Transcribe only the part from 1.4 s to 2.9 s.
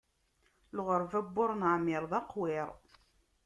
neɛmiṛ, d aqwiṛ.